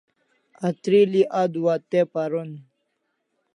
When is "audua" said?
1.41-1.75